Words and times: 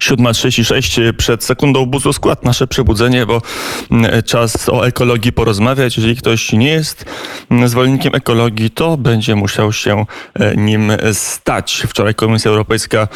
7.36 0.00 1.12
przed 1.12 1.44
sekundą 1.44 1.86
buzu 1.86 2.12
skład 2.12 2.44
nasze 2.44 2.66
przebudzenie, 2.66 3.26
bo 3.26 3.42
mm, 3.90 4.22
czas 4.22 4.68
o 4.68 4.86
ekologii 4.86 5.32
porozmawiać. 5.32 5.96
Jeżeli 5.96 6.16
ktoś 6.16 6.52
nie 6.52 6.68
jest 6.68 7.04
mm, 7.50 7.68
zwolennikiem 7.68 8.14
ekologii, 8.14 8.70
to 8.70 8.96
będzie 8.96 9.34
musiał 9.34 9.72
się 9.72 10.06
e, 10.34 10.56
nim 10.56 10.92
stać. 11.12 11.82
Wczoraj 11.88 12.14
Komisja 12.14 12.50
Europejska 12.50 13.08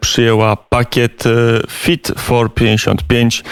przyjęła 0.00 0.56
pakiet 0.56 1.26
e, 1.26 1.30
Fit 1.70 2.12
for 2.18 2.54
55, 2.54 3.44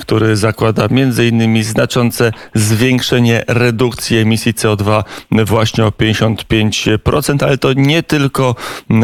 który 0.00 0.36
zakłada 0.36 0.88
między 0.90 1.28
innymi 1.28 1.62
znaczące 1.62 2.32
zwiększenie 2.54 3.44
redukcji 3.48 4.16
emisji 4.18 4.52
CO2 4.52 5.02
właśnie 5.46 5.84
o 5.84 5.88
55%, 5.88 7.44
ale 7.44 7.58
to 7.58 7.72
nie 7.72 8.02
tylko 8.02 8.54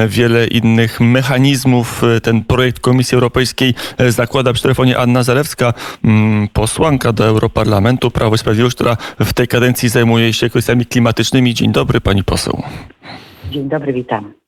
wiele 0.08 0.46
innych 0.46 1.00
mechanizmów. 1.00 2.02
Ten 2.22 2.44
projekt 2.44 2.80
Komisji 2.80 3.09
Europejskiej 3.16 3.74
e, 3.98 4.12
zakłada 4.12 4.52
przy 4.52 4.62
telefonie 4.62 4.98
Anna 4.98 5.22
Zalewska, 5.22 5.72
mm, 6.04 6.48
posłanka 6.48 7.12
do 7.12 7.24
Europarlamentu 7.24 8.10
Prawo 8.10 8.34
i 8.34 8.38
Sprawiedliwość, 8.38 8.74
która 8.74 8.96
w 9.20 9.32
tej 9.32 9.48
kadencji 9.48 9.88
zajmuje 9.88 10.32
się 10.32 10.50
kwestiami 10.50 10.86
klimatycznymi. 10.86 11.54
Dzień 11.54 11.72
dobry, 11.72 12.00
pani 12.00 12.24
poseł. 12.24 12.62
Dzień 13.50 13.68
dobry, 13.68 13.92
witam. 13.92 14.39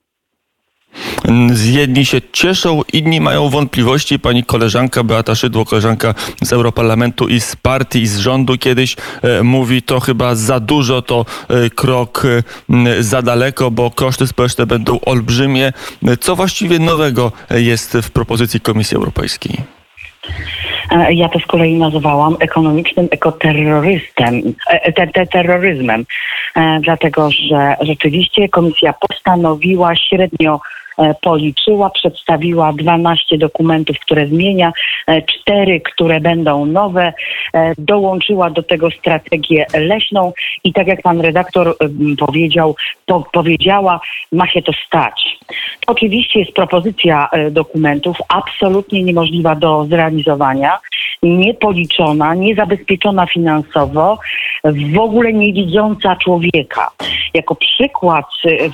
Jedni 1.64 2.04
się 2.04 2.18
cieszą, 2.32 2.80
inni 2.92 3.20
mają 3.20 3.48
wątpliwości. 3.48 4.18
Pani 4.18 4.44
koleżanka 4.44 5.04
Beata 5.04 5.34
Szydło, 5.34 5.64
koleżanka 5.64 6.14
z 6.42 6.52
Europarlamentu 6.52 7.28
i 7.28 7.40
z 7.40 7.56
partii, 7.56 8.02
i 8.02 8.06
z 8.06 8.18
rządu 8.18 8.58
kiedyś 8.58 8.96
e, 9.22 9.42
mówi, 9.42 9.82
to 9.82 10.00
chyba 10.00 10.34
za 10.34 10.60
dużo, 10.60 11.02
to 11.02 11.24
e, 11.48 11.70
krok 11.70 12.22
e, 12.24 13.02
za 13.02 13.22
daleko, 13.22 13.70
bo 13.70 13.90
koszty 13.90 14.26
społeczne 14.26 14.66
będą 14.66 15.00
olbrzymie. 15.00 15.72
Co 16.20 16.36
właściwie 16.36 16.78
nowego 16.78 17.32
jest 17.50 17.96
w 18.02 18.10
propozycji 18.10 18.60
Komisji 18.60 18.96
Europejskiej? 18.96 19.56
Ja 21.10 21.28
to 21.28 21.38
z 21.38 21.46
kolei 21.46 21.74
nazywałam 21.74 22.36
ekonomicznym 22.40 23.08
ekoterrorystem, 23.10 24.42
te, 24.96 25.06
te, 25.06 25.26
terroryzmem, 25.26 26.04
dlatego 26.80 27.30
że 27.30 27.76
rzeczywiście 27.80 28.48
komisja 28.48 28.94
postanowiła 29.08 29.96
średnio 29.96 30.60
E, 30.60 30.81
policzyła, 31.20 31.90
przedstawiła 31.90 32.72
12 32.72 33.38
dokumentów, 33.38 33.98
które 33.98 34.26
zmienia, 34.26 34.72
4, 35.26 35.72
e, 35.74 35.80
które 35.80 36.20
będą 36.20 36.66
nowe, 36.66 37.12
e, 37.52 37.72
dołączyła 37.78 38.50
do 38.50 38.62
tego 38.62 38.90
strategię 38.90 39.66
leśną 39.74 40.32
i 40.64 40.72
tak 40.72 40.86
jak 40.86 41.02
pan 41.02 41.20
redaktor 41.20 41.76
powiedział, 42.18 42.76
powiedziała, 43.32 44.00
ma 44.32 44.48
się 44.48 44.62
to 44.62 44.72
stać. 44.86 45.38
Oczywiście 45.86 46.40
jest 46.40 46.52
propozycja 46.52 47.28
dokumentów 47.50 48.16
absolutnie 48.28 49.02
niemożliwa 49.02 49.54
do 49.54 49.84
zrealizowania, 49.84 50.78
niepoliczona, 51.22 52.34
niezabezpieczona 52.34 53.26
finansowo, 53.26 54.18
w 54.64 54.98
ogóle 54.98 55.32
nie 55.32 55.52
widząca 55.52 56.16
człowieka. 56.16 56.90
Jako 57.34 57.54
przykład 57.54 58.26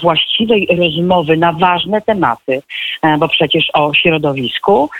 właściwej 0.03 0.69
rozmowy 0.79 1.37
na 1.37 1.53
ważne 1.53 2.01
tematy, 2.03 2.63
e, 3.03 3.19
bo 3.19 3.29
przecież 3.29 3.71
o 3.75 3.95
środowisku, 3.95 4.91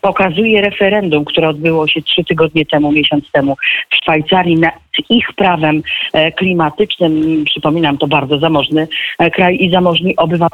pokazuje 0.00 0.60
referendum, 0.60 1.24
które 1.24 1.48
odbyło 1.48 1.88
się 1.88 2.02
trzy 2.02 2.24
tygodnie 2.24 2.66
temu, 2.66 2.92
miesiąc 2.92 3.30
temu 3.32 3.56
w 3.90 3.96
Szwajcarii 3.96 4.56
na 4.56 4.70
ich 5.08 5.32
prawem 5.36 5.82
e, 6.12 6.32
klimatycznym. 6.32 7.44
Przypominam, 7.44 7.98
to 7.98 8.06
bardzo 8.06 8.38
zamożny 8.38 8.88
e, 9.18 9.30
kraj 9.30 9.56
i 9.60 9.70
zamożni 9.70 10.16
obywatele. 10.16 10.45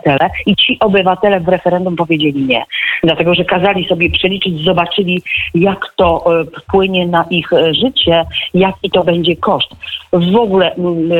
I 0.47 0.57
ci 0.57 0.77
obywatele 0.81 1.41
w 1.41 1.49
referendum 1.49 1.97
powiedzieli 1.97 2.43
nie. 2.43 2.65
Dlatego, 3.03 3.35
że 3.35 3.45
kazali 3.45 3.89
sobie 3.89 4.11
przeliczyć, 4.11 4.65
zobaczyli, 4.65 5.23
jak 5.55 5.93
to 5.97 6.25
wpłynie 6.63 7.07
na 7.07 7.25
ich 7.31 7.51
życie, 7.71 8.25
jaki 8.55 8.91
to 8.91 9.05
będzie 9.05 9.37
koszt. 9.37 9.71
W 10.13 10.37
ogóle 10.37 10.75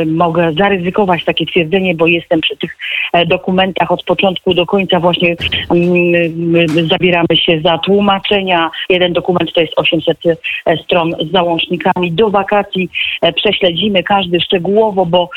mogę 0.07 0.53
zaryzykować 0.53 1.25
takie 1.25 1.47
twierdzenie, 1.47 1.95
bo 1.95 2.07
jestem 2.07 2.41
przy 2.41 2.57
tych 2.57 2.77
dokumentach 3.27 3.93
od 3.93 4.03
początku 4.05 4.55
do 4.55 4.67
końca 4.67 5.01
właśnie 5.01 5.37
zabieramy 6.89 7.37
się 7.37 7.61
za 7.61 7.79
tłumaczenia. 7.79 8.71
Jeden 8.89 9.13
dokument 9.13 9.53
to 9.53 9.61
jest 9.61 9.73
800 9.77 10.19
e, 10.27 10.77
stron 10.77 11.13
z 11.21 11.33
załącznikami. 11.33 12.13
Do 12.13 12.31
wakacji 12.31 12.89
e, 13.23 13.33
prześledzimy 13.33 14.03
każdy 14.03 14.41
szczegółowo, 14.41 15.07
bo 15.07 15.31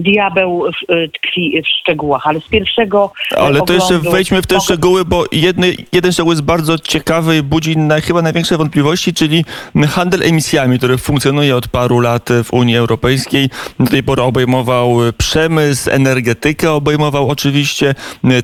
diabeł 0.00 0.66
e, 0.66 1.08
tkwi 1.08 1.62
w 1.62 1.68
szczegółach. 1.68 2.19
Ale 2.24 2.40
z 2.40 2.48
pierwszego 2.48 3.12
Ale 3.36 3.62
to 3.62 3.72
jeszcze 3.72 3.98
wejdźmy 3.98 4.42
w 4.42 4.46
te 4.46 4.60
szczegóły, 4.60 5.04
bo 5.04 5.24
jedny, 5.32 5.74
jeden 5.92 6.12
szczegół 6.12 6.32
jest 6.32 6.42
bardzo 6.42 6.78
ciekawy 6.78 7.36
i 7.36 7.42
budzi 7.42 7.76
na, 7.76 8.00
chyba 8.00 8.22
największe 8.22 8.56
wątpliwości, 8.56 9.14
czyli 9.14 9.44
handel 9.88 10.22
emisjami, 10.22 10.78
który 10.78 10.98
funkcjonuje 10.98 11.56
od 11.56 11.68
paru 11.68 12.00
lat 12.00 12.28
w 12.44 12.52
Unii 12.52 12.76
Europejskiej. 12.76 13.50
Do 13.80 13.90
tej 13.90 14.02
pory 14.02 14.22
obejmował 14.22 14.96
przemysł, 15.18 15.90
energetykę, 15.90 16.72
obejmował 16.72 17.30
oczywiście 17.30 17.94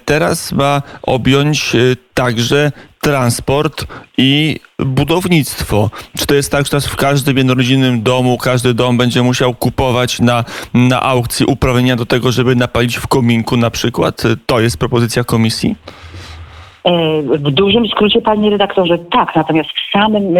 teraz 0.04 0.52
ma 0.52 0.82
objąć 1.02 1.74
y, 1.74 1.96
także 2.14 2.72
transport 3.06 3.86
i 4.18 4.60
budownictwo. 4.78 5.90
Czy 6.18 6.26
to 6.26 6.34
jest 6.34 6.50
tak, 6.50 6.64
że 6.64 6.70
teraz 6.70 6.86
w 6.86 6.96
każdym 6.96 7.36
jednorodzinnym 7.36 8.02
domu 8.02 8.38
każdy 8.38 8.74
dom 8.74 8.96
będzie 8.96 9.22
musiał 9.22 9.54
kupować 9.54 10.20
na, 10.20 10.44
na 10.74 11.02
aukcji 11.02 11.46
uprawnienia 11.46 11.96
do 11.96 12.06
tego, 12.06 12.32
żeby 12.32 12.56
napalić 12.56 12.96
w 12.96 13.06
kominku 13.06 13.56
na 13.56 13.70
przykład? 13.70 14.22
To 14.46 14.60
jest 14.60 14.76
propozycja 14.76 15.24
komisji? 15.24 15.76
E, 16.86 17.22
w 17.22 17.50
dużym 17.50 17.88
skrócie, 17.88 18.20
panie 18.20 18.50
redaktorze, 18.50 18.98
tak, 18.98 19.36
natomiast 19.36 19.70
w 19.70 19.90
samym 19.92 20.36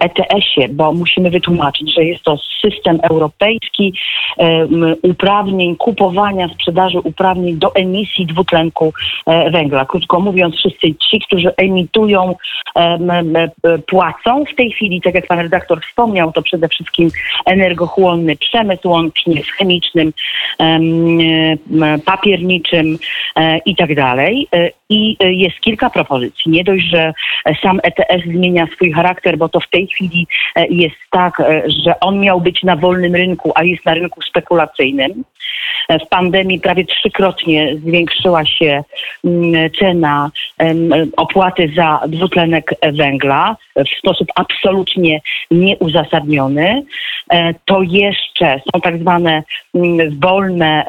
ETS-ie, 0.00 0.68
bo 0.68 0.92
musimy 0.92 1.30
wytłumaczyć, 1.30 1.94
że 1.94 2.04
jest 2.04 2.22
to 2.22 2.36
system 2.62 2.98
europejski 3.02 3.94
e, 4.38 4.66
uprawnień, 5.02 5.76
kupowania, 5.76 6.48
sprzedaży 6.48 6.98
uprawnień 7.00 7.56
do 7.56 7.74
emisji 7.74 8.26
dwutlenku 8.26 8.92
e, 9.26 9.50
węgla. 9.50 9.84
Krótko 9.84 10.20
mówiąc, 10.20 10.56
wszyscy 10.56 10.94
ci, 10.94 11.20
którzy 11.20 11.56
emitują, 11.56 12.34
płacą. 13.86 14.44
W 14.52 14.56
tej 14.56 14.70
chwili, 14.70 15.00
tak 15.00 15.14
jak 15.14 15.26
pan 15.26 15.38
redaktor 15.38 15.80
wspomniał, 15.82 16.32
to 16.32 16.42
przede 16.42 16.68
wszystkim 16.68 17.10
energochłonny 17.46 18.36
przemysł 18.36 18.88
łącznie 18.88 19.42
z 19.42 19.50
chemicznym, 19.50 20.12
papierniczym 22.04 22.98
i 23.66 23.76
tak 23.76 23.94
dalej. 23.94 24.48
I 24.94 25.16
Y, 25.22 25.32
jest 25.32 25.60
kilka 25.60 25.90
propozycji. 25.90 26.52
Nie 26.52 26.64
dość, 26.64 26.84
że 26.84 27.12
sam 27.62 27.80
ETS 27.82 28.24
zmienia 28.24 28.66
swój 28.74 28.92
charakter, 28.92 29.38
bo 29.38 29.48
to 29.48 29.60
w 29.60 29.70
tej 29.70 29.86
chwili 29.86 30.26
e, 30.56 30.66
jest 30.66 30.96
tak, 31.10 31.40
e, 31.40 31.62
że 31.84 32.00
on 32.00 32.20
miał 32.20 32.40
być 32.40 32.62
na 32.62 32.76
wolnym 32.76 33.14
rynku, 33.14 33.52
a 33.54 33.64
jest 33.64 33.84
na 33.84 33.94
rynku 33.94 34.22
spekulacyjnym. 34.22 35.24
E, 35.88 35.98
w 35.98 36.08
pandemii 36.08 36.60
prawie 36.60 36.84
trzykrotnie 36.84 37.76
zwiększyła 37.76 38.44
się 38.44 38.84
mm, 39.24 39.70
cena 39.70 40.30
opłaty 41.16 41.70
za 41.76 42.00
dwutlenek 42.08 42.74
węgla 42.92 43.56
w 43.76 43.98
sposób 43.98 44.28
absolutnie 44.34 45.20
nieuzasadniony. 45.50 46.82
To 47.64 47.82
jeszcze 47.82 48.60
są 48.72 48.80
tak 48.80 48.98
zwane 48.98 49.42
mm, 49.74 50.20
wolne, 50.20 50.86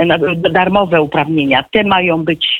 darmowe 0.51 1.01
uprawnienia. 1.01 1.63
Te 1.71 1.83
mają 1.83 2.23
być 2.23 2.54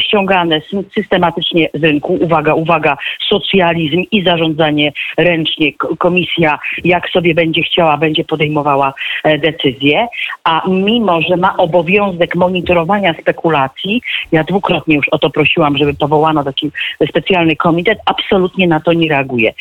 ściągane 0.00 0.60
systematycznie 0.94 1.68
z 1.74 1.84
rynku. 1.84 2.14
Uwaga, 2.14 2.54
uwaga, 2.54 2.96
socjalizm 3.28 4.04
i 4.10 4.24
zarządzanie 4.24 4.92
ręcznie. 5.18 5.72
Komisja, 5.98 6.58
jak 6.84 7.08
sobie 7.08 7.34
będzie 7.34 7.62
chciała, 7.62 7.96
będzie 7.96 8.24
podejmowała 8.24 8.94
e, 9.24 9.38
decyzje. 9.38 10.06
A 10.44 10.62
mimo, 10.68 11.20
że 11.20 11.36
ma 11.36 11.56
obowiązek 11.56 12.34
monitorowania 12.34 13.14
spekulacji, 13.20 14.02
ja 14.32 14.44
dwukrotnie 14.44 14.96
już 14.96 15.08
o 15.08 15.18
to 15.18 15.30
prosiłam, 15.30 15.76
żeby 15.76 15.94
powołano 15.94 16.44
taki 16.44 16.70
specjalny 17.08 17.56
komitet, 17.56 17.98
absolutnie 18.06 18.68
na 18.68 18.80
to 18.80 18.92
nie 18.92 19.08
reaguje. 19.08 19.52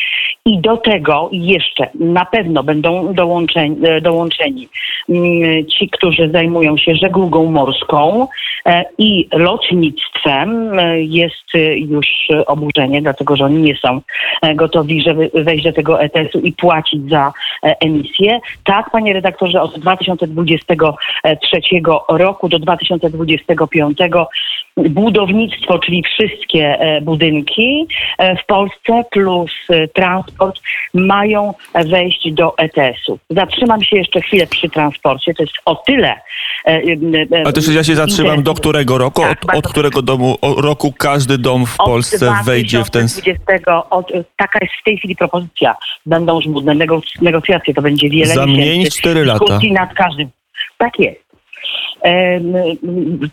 I 0.45 0.59
do 0.61 0.77
tego 0.77 1.29
jeszcze 1.31 1.89
na 1.95 2.25
pewno 2.25 2.63
będą 2.63 3.13
dołączeni, 3.13 3.87
e, 3.87 4.01
dołączeni 4.01 4.69
mm, 5.09 5.65
ci, 5.65 5.89
którzy 5.89 6.29
zajmują 6.29 6.77
się 6.77 6.95
żeglugą 6.95 7.51
morską 7.51 8.27
e, 8.65 8.85
i 8.97 9.27
lotnictwem. 9.33 10.79
Jest 10.97 11.53
już 11.75 12.07
oburzenie, 12.47 13.01
dlatego 13.01 13.35
że 13.35 13.45
oni 13.45 13.61
nie 13.61 13.75
są 13.75 14.01
e, 14.41 14.55
gotowi, 14.55 15.01
żeby 15.01 15.31
wejść 15.33 15.63
do 15.63 15.73
tego 15.73 16.01
ETS-u 16.01 16.39
i 16.39 16.53
płacić 16.53 17.09
za 17.09 17.33
e, 17.63 17.75
emisję. 17.79 18.39
Tak, 18.63 18.89
panie 18.91 19.13
redaktorze, 19.13 19.61
od 19.61 19.79
2023 19.79 21.61
roku 22.09 22.49
do 22.49 22.59
2025 22.59 23.97
budownictwo, 24.77 25.79
czyli 25.79 26.03
wszystkie 26.03 26.79
e, 26.79 27.01
budynki 27.01 27.87
e, 28.17 28.35
w 28.35 28.45
Polsce 28.45 29.03
plus 29.11 29.51
e, 29.69 29.87
transport 29.87 30.59
mają 30.93 31.53
wejść 31.85 32.33
do 32.33 32.57
ETS-u. 32.57 33.19
Zatrzymam 33.29 33.83
się 33.83 33.97
jeszcze 33.97 34.21
chwilę 34.21 34.47
przy 34.47 34.69
transporcie. 34.69 35.33
To 35.33 35.43
jest 35.43 35.53
o 35.65 35.75
tyle. 35.75 36.15
e, 36.67 36.81
Ale 37.45 37.53
też 37.53 37.67
ja 37.67 37.83
się 37.83 37.95
zatrzymam, 37.95 38.43
do 38.43 38.53
którego 38.53 38.97
roku? 38.97 39.21
Tak, 39.21 39.43
Od, 39.45 39.55
od 39.65 39.67
którego 39.71 40.01
domu, 40.01 40.37
roku 40.57 40.93
każdy 40.97 41.37
dom 41.37 41.65
w 41.65 41.77
Polsce 41.77 42.33
wejdzie 42.45 42.83
w 42.83 42.89
ten... 42.89 43.05
2020, 43.07 43.89
od, 43.89 44.11
taka 44.37 44.59
jest 44.61 44.73
w 44.81 44.83
tej 44.83 44.97
chwili 44.97 45.15
propozycja. 45.15 45.75
Będą 46.05 46.35
już 46.35 46.47
budne 46.47 46.75
negoc- 46.75 47.21
negocjacje, 47.21 47.73
to 47.73 47.81
będzie 47.81 48.09
wiele 48.09 48.33
Za 48.33 48.45
mniej 48.45 48.57
niż 48.57 48.67
miesięcy 48.77 48.99
cztery 48.99 49.25
lata. 49.25 49.39
dyskusji 49.45 49.71
nad 49.71 49.93
każdym. 49.93 50.29
Tak 50.77 50.99
jest. 50.99 51.20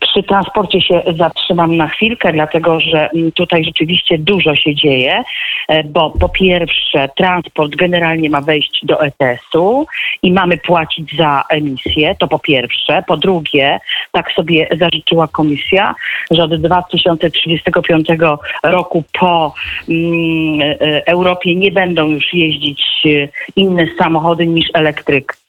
Przy 0.01 0.23
transporcie 0.23 0.81
się 0.81 1.03
zatrzymam 1.17 1.77
na 1.77 1.89
chwilkę, 1.89 2.33
dlatego 2.33 2.81
że 2.81 3.11
mm, 3.11 3.33
tutaj 3.33 3.65
rzeczywiście 3.65 4.19
dużo 4.19 4.57
się 4.57 4.75
dzieje, 4.75 5.23
e, 5.69 5.85
bo 5.85 6.11
po 6.11 6.29
pierwsze 6.29 7.09
transport 7.17 7.77
generalnie 7.77 8.31
ma 8.31 8.41
wejść 8.41 8.81
do 8.83 9.01
ETS-u 9.01 9.87
i 10.23 10.33
mamy 10.33 10.59
płacić 10.59 11.17
za 11.17 11.45
emisję, 11.51 12.15
to 12.19 12.29
po 12.29 12.39
pierwsze. 12.39 13.03
Po 13.07 13.17
drugie, 13.17 13.81
tak 14.13 14.33
sobie 14.33 14.69
zażyczyła 14.79 15.29
komisja, 15.29 15.95
że 16.31 16.45
od 16.45 16.55
2035 16.55 18.09
roku 18.63 19.05
po 19.21 19.55
mm, 19.89 20.61
e, 20.61 21.07
Europie 21.07 21.55
nie 21.55 21.73
będą 21.73 22.09
już 22.09 22.35
jeździć 22.35 22.83
e, 23.07 23.29
inne 23.57 23.87
samochody 23.99 24.47
niż 24.47 24.67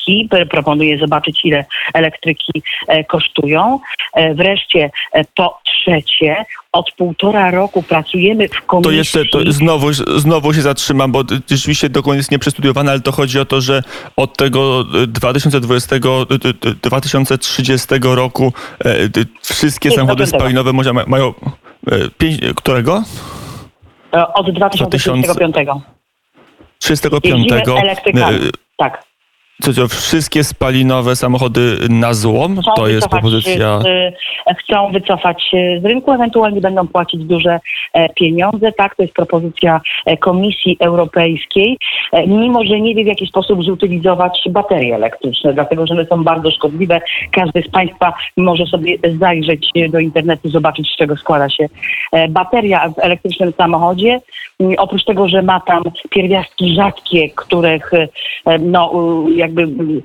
elektryki. 0.07 0.29
Proponuję 0.49 0.97
zobaczyć, 0.97 1.39
ile 1.45 1.65
elektryki 1.93 2.63
e, 2.87 3.03
kosztują. 3.03 3.79
E, 4.13 4.33
Wreszcie, 4.33 4.91
e, 5.13 5.23
po 5.35 5.59
trzecie, 5.65 6.45
od 6.71 6.91
półtora 6.91 7.51
roku 7.51 7.83
pracujemy 7.83 8.47
w 8.47 8.61
komisji. 8.65 8.91
To 8.91 8.97
jeszcze 8.97 9.25
to 9.25 9.51
znowu, 9.51 9.93
znowu 9.93 10.53
się 10.53 10.61
zatrzymam, 10.61 11.11
bo 11.11 11.23
rzeczywiście 11.49 11.89
dokument 11.89 12.17
jest 12.19 12.31
nieprzestudiowane, 12.31 12.91
ale 12.91 12.99
to 12.99 13.11
chodzi 13.11 13.39
o 13.39 13.45
to, 13.45 13.61
że 13.61 13.83
od 14.15 14.37
tego 14.37 14.85
e, 15.03 15.07
2020, 15.07 15.95
e, 15.95 15.99
e, 15.99 16.73
2030 16.81 17.87
roku 18.01 18.53
e, 18.85 18.89
e, 18.89 19.09
wszystkie 19.43 19.89
Nie, 19.89 19.95
samochody 19.95 20.23
do 20.23 20.27
spalinowe 20.27 20.73
mają... 21.07 21.33
e, 21.91 21.97
Pięć, 22.17 22.39
którego? 22.55 23.03
E, 24.13 24.33
Od 24.33 24.51
2035. 24.51 25.67
35. 26.79 27.25
Jeździmy 27.25 27.79
elektrykami. 27.81 28.35
e, 28.35 28.39
Tak. 28.77 29.08
Co, 29.61 29.73
co, 29.73 29.87
wszystkie 29.87 30.43
spalinowe 30.43 31.15
samochody 31.15 31.77
na 31.89 32.13
złom? 32.13 32.61
Chcą 32.61 32.73
To 32.75 32.87
jest 32.87 33.07
propozycja... 33.07 33.79
Z, 33.79 34.15
chcą 34.59 34.91
wycofać 34.91 35.43
się 35.43 35.79
z 35.81 35.85
rynku, 35.85 36.11
ewentualnie 36.11 36.61
będą 36.61 36.87
płacić 36.87 37.23
duże 37.23 37.59
e, 37.93 38.09
pieniądze. 38.09 38.71
Tak, 38.71 38.95
to 38.95 39.03
jest 39.03 39.13
propozycja 39.13 39.81
e, 40.05 40.17
Komisji 40.17 40.77
Europejskiej, 40.79 41.77
e, 42.11 42.27
mimo 42.27 42.63
że 42.63 42.81
nie 42.81 42.95
wie 42.95 43.03
w 43.03 43.07
jaki 43.07 43.27
sposób 43.27 43.63
zutylizować 43.63 44.41
baterie 44.49 44.95
elektryczne, 44.95 45.53
dlatego 45.53 45.87
że 45.87 45.93
one 45.93 46.05
są 46.05 46.23
bardzo 46.23 46.51
szkodliwe. 46.51 47.01
Każdy 47.31 47.61
z 47.61 47.69
Państwa 47.69 48.13
może 48.37 48.65
sobie 48.65 48.97
zajrzeć 49.19 49.69
e, 49.75 49.89
do 49.89 49.99
internetu, 49.99 50.49
zobaczyć 50.49 50.87
z 50.89 50.97
czego 50.97 51.17
składa 51.17 51.49
się 51.49 51.69
e, 52.11 52.27
bateria 52.27 52.89
w 52.89 52.99
elektrycznym 52.99 53.53
samochodzie. 53.57 54.19
Mm, 54.59 54.75
Oprócz 54.77 55.05
tego, 55.05 55.27
że 55.27 55.41
ma 55.41 55.59
tam 55.59 55.83
pierwiastki 56.09 56.75
rzadkie, 56.75 57.29
których 57.29 57.91
e, 57.93 58.59
no, 58.59 58.87
u, 58.87 59.29
jakby 59.49 59.63
mm, 59.63 60.01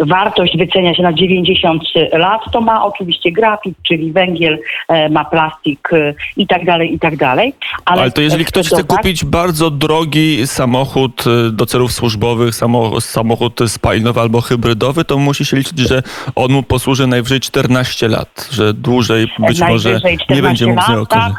e, 0.00 0.06
wartość 0.06 0.58
wycenia 0.58 0.94
się 0.94 1.02
na 1.02 1.12
90 1.12 1.82
lat, 2.12 2.40
to 2.52 2.60
ma 2.60 2.84
oczywiście 2.84 3.32
grafit, 3.32 3.74
czyli 3.82 4.12
węgiel, 4.12 4.58
e, 4.88 5.08
ma 5.08 5.24
plastik 5.24 5.88
e, 5.92 6.14
i 6.36 6.46
tak 6.46 6.64
dalej, 6.64 6.94
i 6.94 6.98
tak 6.98 7.16
dalej. 7.16 7.54
Ale 7.84 8.10
to 8.10 8.20
jeżeli 8.20 8.44
ktoś 8.44 8.66
chce 8.66 8.76
dodać- 8.76 8.96
kupić 8.96 9.24
bardzo 9.24 9.70
drogi 9.70 10.46
samochód 10.46 11.24
do 11.52 11.66
celów 11.66 11.92
służbowych, 11.92 12.54
samo, 12.54 13.00
samochód 13.00 13.60
spalinowy 13.66 14.20
albo 14.20 14.40
hybrydowy, 14.40 15.04
to 15.04 15.18
musi 15.18 15.44
się 15.44 15.56
liczyć, 15.56 15.78
że 15.78 16.02
on 16.34 16.52
mu 16.52 16.62
posłuży 16.62 17.06
najwyżej 17.06 17.40
14 17.40 18.08
lat, 18.08 18.48
że 18.52 18.74
dłużej 18.74 19.26
być 19.38 19.60
może 19.60 20.00
nie 20.30 20.42
będzie 20.42 20.64
14 20.64 20.66
mógł 20.66 20.90
lat, 21.00 21.08
tak, 21.08 21.32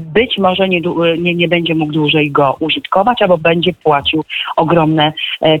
być 0.00 0.38
może 0.38 0.68
nie, 0.68 0.80
nie, 1.18 1.34
nie 1.34 1.48
będzie 1.48 1.74
mógł 1.74 1.92
dłużej 1.92 2.30
go 2.30 2.56
użytkować, 2.60 3.22
albo 3.22 3.38
będzie 3.38 3.72
płacił 3.72 4.24
ogromne 4.56 5.12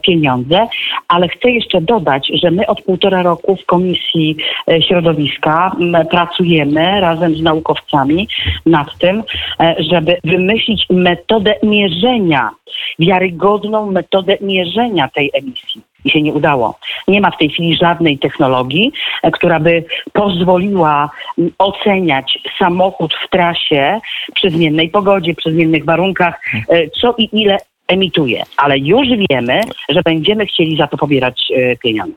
pieniądze. 0.02 0.66
Ale 1.08 1.28
chcę 1.28 1.50
jeszcze 1.50 1.80
dodać, 1.80 2.30
że 2.42 2.50
my 2.50 2.66
od 2.66 2.82
półtora 2.82 3.22
roku 3.22 3.56
w 3.56 3.66
Komisji 3.66 4.36
e, 4.68 4.82
Środowiska 4.82 5.76
pracujemy 6.10 7.00
razem 7.00 7.36
z 7.36 7.42
naukowcami 7.42 8.28
nad 8.66 8.98
tym, 8.98 9.22
e, 9.60 9.76
żeby 9.78 10.16
wymyślić 10.24 10.86
metodę 10.90 11.54
mierzenia, 11.62 12.50
wiarygodną 12.98 13.90
metodę 13.90 14.36
mierzenia 14.40 15.08
tej 15.08 15.30
emisji. 15.34 15.82
I 16.04 16.10
się 16.10 16.22
nie 16.22 16.32
udało. 16.32 16.78
Nie 17.08 17.20
ma 17.20 17.30
w 17.30 17.38
tej 17.38 17.48
chwili 17.48 17.76
żadnej 17.76 18.18
technologii, 18.18 18.92
e, 19.22 19.30
która 19.30 19.60
by 19.60 19.84
pozwoliła 20.12 21.10
oceniać 21.58 22.38
samochód 22.58 23.14
w 23.26 23.30
trasie 23.30 24.00
przy 24.34 24.50
zmiennej 24.50 24.88
pogodzie, 24.88 25.34
przy 25.34 25.52
zmiennych 25.52 25.84
warunkach, 25.84 26.40
co 27.00 27.14
i 27.18 27.28
ile 27.32 27.58
emituje. 27.88 28.42
Ale 28.56 28.78
już 28.78 29.06
wiemy, 29.30 29.60
że 29.88 30.02
będziemy 30.02 30.46
chcieli 30.46 30.76
za 30.76 30.86
to 30.86 30.96
pobierać 30.96 31.42
e, 31.56 31.76
pieniądze. 31.76 32.14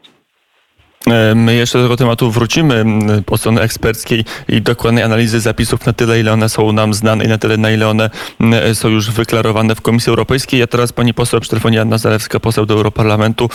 E, 1.08 1.36
My 1.36 1.56
jeszcze 1.56 1.78
do 1.78 1.84
tego 1.84 1.98
tematu 1.98 2.32
wrócimy 2.32 2.86
po 3.26 3.38
stronie 3.38 3.62
eksperckiej 3.62 4.24
i 4.50 4.62
dokładnej 4.62 5.04
analizy 5.04 5.40
zapisów 5.40 5.86
na 5.86 5.94
tyle, 5.94 6.20
ile 6.20 6.34
one 6.34 6.50
są 6.50 6.72
nam 6.72 6.94
znane 6.94 7.26
i 7.26 7.28
na 7.28 7.38
tyle, 7.38 7.58
na 7.58 7.72
ile 7.72 7.88
one 7.90 8.10
m, 8.42 8.54
są 8.76 8.90
już 8.90 9.12
wyklarowane 9.12 9.76
w 9.76 9.82
Komisji 9.82 10.10
Europejskiej. 10.10 10.60
Ja 10.60 10.68
teraz 10.68 10.94
pani 10.94 11.14
poseł 11.14 11.40
przy 11.40 11.50
telefonie 11.50 11.82
Anna 11.82 11.98
Zalewska, 11.98 12.40
poseł 12.40 12.66
do 12.66 12.74
Europarlamentu. 12.74 13.50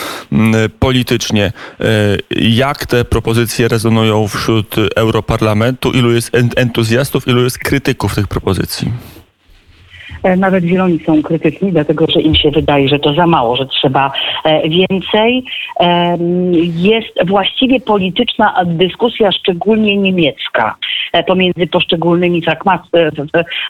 Politycznie, 0.78 1.52
e, 1.81 1.84
jak 2.40 2.87
te 2.87 3.05
propozycje 3.05 3.69
rezonują 3.69 4.28
wśród 4.28 4.75
Europarlamentu? 4.96 5.90
Ilu 5.93 6.12
jest 6.12 6.34
en- 6.34 6.50
entuzjastów, 6.56 7.28
ilu 7.28 7.43
jest 7.44 7.58
krytyków 7.58 8.14
tych 8.14 8.28
propozycji? 8.28 8.93
E, 10.25 10.37
Nawet 10.37 10.65
zieloni 10.65 10.99
są 11.06 11.23
krytyczni, 11.23 11.73
dlatego 11.73 12.06
że 12.09 12.21
im 12.21 12.35
się 12.35 12.50
wydaje, 12.50 12.88
że 12.88 12.99
to 12.99 13.15
za 13.15 13.26
mało, 13.26 13.56
że 13.56 13.67
trzeba 13.67 14.12
e, 14.44 14.69
więcej. 14.69 15.44
Em, 15.81 16.53
Jest 16.76 17.26
właściwie 17.26 17.81
polityczna 17.81 18.55
dyskusja, 18.67 19.32
szczególnie 19.32 19.97
niemiecka, 19.97 20.76
e, 21.12 21.23
pomiędzy 21.25 21.67
poszczególnymi 21.67 22.43
e, 22.47 23.11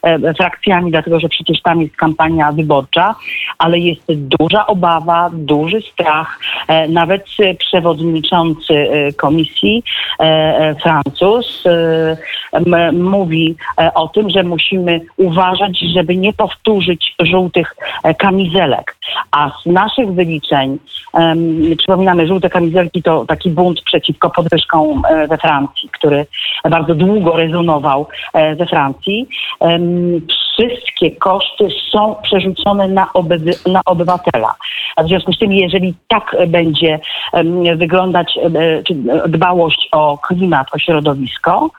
e, 0.03 0.35
frakcjami, 0.35 0.91
dlatego 0.91 1.21
że 1.21 1.29
przecież 1.29 1.63
tam 1.63 1.81
jest 1.81 1.97
kampania 1.97 2.53
wyborcza, 2.53 3.15
ale 3.59 3.79
jest 3.79 4.13
duża 4.13 4.67
obawa, 4.67 5.31
duży 5.33 5.81
strach. 5.93 6.39
E, 6.69 6.89
Nawet 6.89 7.27
e, 7.41 7.55
przewodniczący 7.55 8.75
e, 8.75 9.13
komisji, 9.13 9.83
e, 10.21 10.23
e, 10.25 10.75
Francuz, 10.75 11.65
e, 11.67 12.17
mówi 12.93 13.57
e, 13.79 13.95
o 13.95 14.09
tym, 14.09 14.31
że 14.31 14.43
musimy 14.43 15.01
uważać, 15.17 15.79
żeby 15.95 16.17
nie 16.17 16.33
powtórzyć 16.45 17.15
żółtych 17.21 17.77
e, 18.03 18.15
kamizelek. 18.15 18.97
A 19.31 19.51
z 19.63 19.67
naszych 19.67 20.13
wyliczeń, 20.13 20.79
em, 21.15 21.39
przypominamy, 21.79 22.27
żółte 22.27 22.51
kamizelki 22.51 23.03
to 23.03 23.25
taki 23.27 23.51
bunt 23.51 23.81
przeciwko 23.81 24.31
podwyżkom 24.31 25.03
e, 25.09 25.29
we 25.29 25.39
Francji, 25.39 25.89
który 25.93 26.27
bardzo 26.71 26.95
długo 26.95 27.37
rezonował 27.37 28.07
e, 28.33 28.55
we 28.57 28.67
Francji. 28.67 29.29
Em, 29.61 30.21
Wszystkie 30.59 31.11
koszty 31.11 31.69
są 31.93 32.17
przerzucone 32.23 32.89
na, 32.89 33.13
obywy, 33.13 33.53
na 33.67 33.81
obywatela. 33.87 34.55
A 34.97 35.03
w 35.03 35.09
związku 35.09 35.33
z 35.33 35.39
tym, 35.39 35.53
jeżeli 35.53 35.95
tak 36.09 36.37
będzie 36.47 37.01
wyglądać 37.77 38.39
dbałość 39.29 39.89
o 39.93 40.19
klimat, 40.19 40.67
o 40.75 40.79
środowisko, 40.79 41.71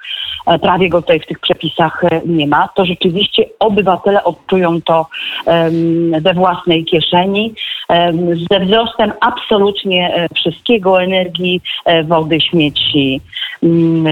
prawie 0.61 0.89
go 0.89 1.01
tutaj 1.01 1.19
w 1.19 1.25
tych 1.25 1.39
przepisach 1.39 2.03
e, 2.03 2.21
nie 2.25 2.47
ma, 2.47 2.67
to 2.67 2.85
rzeczywiście 2.85 3.45
obywatele 3.59 4.23
odczują 4.23 4.81
to 4.81 5.07
we 6.21 6.33
własnej 6.33 6.85
kieszeni 6.85 7.53
ze 8.51 8.59
wzrostem 8.59 9.13
absolutnie 9.21 10.15
e, 10.15 10.27
wszystkiego, 10.35 11.03
energii, 11.03 11.61
e, 11.85 12.03
wody, 12.03 12.41
śmieci. 12.41 13.21
Mm, 13.63 14.07
e, 14.07 14.11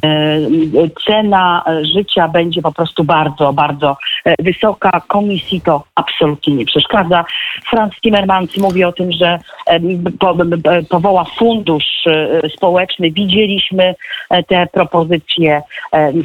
Cena 1.06 1.64
e, 1.68 1.86
życia 1.86 2.28
będzie 2.28 2.62
po 2.62 2.72
prostu 2.72 3.04
bardzo, 3.04 3.54
bardzo 3.54 3.98
e, 4.26 4.36
wysoka. 4.44 5.02
Komisji 5.08 5.62
to 5.62 5.84
absolutnie 5.96 6.56
nie 6.56 6.66
przeszkadza. 6.66 7.26
Franz 7.70 7.94
Timmermans 8.02 8.58
mówi 8.58 8.84
o 8.84 8.92
tym, 8.92 9.12
że 9.12 9.40
powoła 10.90 11.24
fundusz 11.24 12.08
e, 12.08 12.50
społeczny. 12.50 13.12
Widzieliśmy 13.12 13.96
e, 14.30 14.44
te 14.44 14.68
propozycje. 14.68 15.62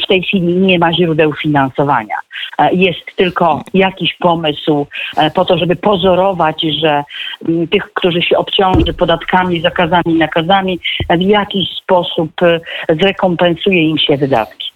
W 0.05 0.07
tej 0.07 0.23
chwili 0.23 0.55
nie 0.55 0.78
ma 0.78 0.93
źródeł 0.93 1.33
finansowania. 1.33 2.17
E, 2.59 2.75
Jest 2.75 3.17
tylko 3.17 3.62
jakiś 3.75 4.14
pomysł 4.14 4.87
e, 5.17 5.31
po 5.31 5.45
to, 5.45 5.59
żeby 5.59 5.76
pozorować, 5.76 6.62
że 6.81 7.05
mm, 7.49 7.69
tych, 7.69 7.93
którzy 7.95 8.23
się 8.23 8.37
obciąży 8.37 8.93
podatkami, 8.93 9.61
zakazami, 9.61 10.14
nakazami, 10.14 10.81
w 11.11 11.21
jakiś 11.21 11.69
sposób 11.83 12.43
e, 12.43 12.61
zrekompensuje 12.88 13.88
im 13.88 13.99
się 13.99 14.17
wydatki. 14.17 14.67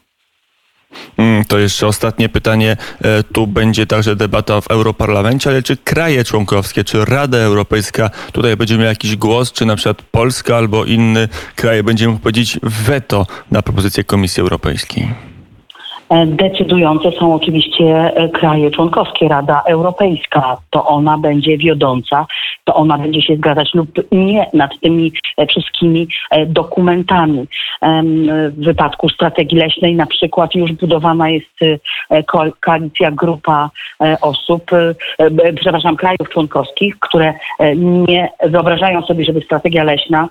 Mm, 1.18 1.44
To 1.44 1.58
jeszcze 1.58 1.86
ostatnie 1.86 2.28
pytanie. 2.28 2.76
E, 3.04 3.22
Tu 3.22 3.46
będzie 3.46 3.86
także 3.86 4.16
debata 4.16 4.60
w 4.60 4.70
Europarlamencie, 4.70 5.50
ale 5.50 5.62
czy 5.62 5.76
kraje 5.76 6.24
członkowskie, 6.24 6.84
czy 6.84 7.04
Rada 7.04 7.38
Europejska 7.38 8.10
tutaj 8.32 8.56
będzie 8.56 8.76
miała 8.78 8.88
jakiś 8.88 9.16
głos, 9.16 9.52
czy 9.52 9.66
na 9.66 9.76
przykład 9.76 10.02
Polska 10.02 10.56
albo 10.56 10.84
inny 10.84 11.28
kraj 11.56 11.82
będzie 11.82 12.08
mógł 12.08 12.20
powiedzieć 12.20 12.58
weto 12.62 13.26
na 13.50 13.62
propozycję 13.62 14.04
Komisji 14.04 14.40
Europejskiej? 14.40 15.31
E, 16.12 16.26
Decydujące 16.26 17.12
są 17.12 17.34
oczywiście 17.34 17.84
e, 18.16 18.28
kraje 18.28 18.70
członkowskie, 18.70 19.28
Rada 19.28 19.62
Europejska. 19.66 20.56
To 20.70 20.86
ona 20.86 21.18
będzie 21.18 21.58
wiodąca, 21.58 22.26
to 22.64 22.74
ona 22.74 22.98
będzie 22.98 23.22
się 23.22 23.36
zgadzać 23.36 23.74
lub 23.74 23.88
nie 24.12 24.46
nad 24.54 24.80
tymi 24.80 25.12
e, 25.36 25.46
wszystkimi 25.46 26.08
dokumentami. 26.46 27.46
W 28.48 28.64
wypadku 28.64 29.08
strategii 29.08 29.58
leśnej 29.58 29.96
na 29.96 30.06
przykład 30.06 30.54
już 30.54 30.72
budowana 30.72 31.28
jest 31.30 31.58
ko- 32.26 32.52
koalicja, 32.60 33.10
grupa 33.10 33.70
osób, 34.20 34.70
przepraszam, 35.56 35.96
krajów 35.96 36.28
członkowskich, 36.32 36.98
które 36.98 37.34
nie 37.76 38.28
wyobrażają 38.44 39.02
sobie, 39.02 39.24
żeby 39.24 39.40
strategia 39.40 39.84
leśna, 39.84 40.28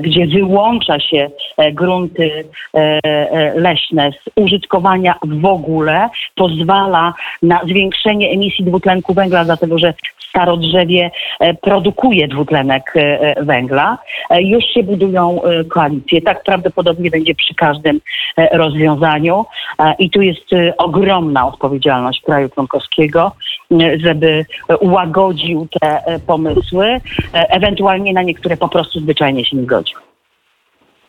gdzie 0.00 0.26
wyłącza 0.26 1.00
się 1.00 1.30
grunty 1.72 2.44
leśne 3.54 4.12
z 4.12 4.30
użytkowania 4.36 5.14
w 5.24 5.44
ogóle, 5.44 6.08
pozwala 6.34 7.14
na 7.42 7.60
zwiększenie 7.64 8.30
emisji 8.30 8.64
dwutlenku 8.64 9.14
węgla, 9.14 9.44
dlatego 9.44 9.78
że 9.78 9.94
starodrzewie 10.32 11.10
e, 11.40 11.54
produkuje 11.54 12.28
dwutlenek 12.28 12.92
e, 12.96 13.00
e, 13.00 13.44
węgla. 13.44 13.98
Już 14.40 14.64
się 14.64 14.82
budują 14.82 15.40
koalicje. 15.68 16.22
Tak 16.22 16.42
prawdopodobnie 16.42 17.10
będzie 17.10 17.34
przy 17.34 17.54
każdym 17.54 18.00
rozwiązaniu. 18.52 19.44
I 19.98 20.10
tu 20.10 20.22
jest 20.22 20.50
ogromna 20.78 21.46
odpowiedzialność 21.46 22.20
kraju 22.20 22.48
członkowskiego, 22.48 23.32
żeby 23.96 24.46
ułagodził 24.80 25.68
te 25.80 26.02
pomysły, 26.26 27.00
ewentualnie 27.32 28.12
na 28.12 28.22
niektóre 28.22 28.56
po 28.56 28.68
prostu 28.68 29.00
zwyczajnie 29.00 29.44
się 29.44 29.56
nie 29.56 29.66
godził. 29.66 29.98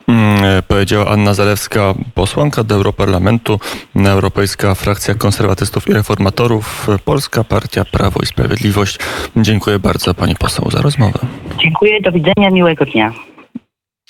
Mm, 0.08 0.44
e, 0.44 0.62
Powiedziała 0.62 1.08
Anna 1.12 1.34
Zalewska, 1.34 1.94
posłanka 2.16 2.64
do 2.64 2.76
Europarlamentu, 2.76 3.60
Europejska 3.96 4.76
Frakcja 4.76 5.16
Konserwatystów 5.16 5.88
i 5.88 5.94
Reformatorów, 5.94 6.88
Polska 7.06 7.44
Partia 7.44 7.86
Prawo 7.86 8.20
i 8.24 8.26
Sprawiedliwość. 8.26 9.00
Dziękuję 9.38 9.80
bardzo 9.80 10.14
pani 10.14 10.36
poseł 10.36 10.72
za 10.72 10.82
rozmowę. 10.82 11.20
Dziękuję, 11.58 12.02
do 12.02 12.12
widzenia, 12.12 12.50
miłego 12.52 12.86
dnia. 12.86 13.14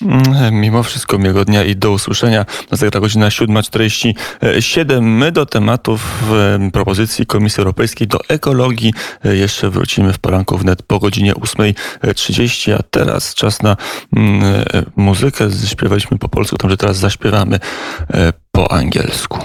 Mm, 0.04 0.60
Mimo 0.60 0.82
wszystko 0.82 1.18
miłego 1.18 1.44
dnia 1.44 1.64
i 1.64 1.76
do 1.76 1.90
usłyszenia. 1.90 2.46
Zagra 2.70 3.00
godzina 3.00 3.28
7.47. 3.28 5.02
My 5.02 5.32
do 5.32 5.46
tematów 5.46 6.24
e, 6.32 6.70
propozycji 6.70 7.26
Komisji 7.26 7.60
Europejskiej 7.60 8.08
do 8.08 8.18
ekologii 8.28 8.94
e, 9.24 9.36
jeszcze 9.36 9.70
wrócimy 9.70 10.12
w 10.12 10.18
poranku 10.18 10.58
wnet 10.58 10.82
po 10.82 10.98
godzinie 10.98 11.34
8.30, 11.34 12.72
a 12.72 12.82
teraz 12.90 13.34
czas 13.34 13.62
na 13.62 13.76
mm, 14.16 14.42
e, 14.44 14.64
muzykę. 14.96 15.48
Śpiewaliśmy 15.66 16.18
po 16.18 16.28
polsku, 16.28 16.56
także 16.56 16.76
teraz 16.76 16.96
zaśpiewamy 16.96 17.58
e, 18.10 18.32
po 18.52 18.72
angielsku. 18.72 19.38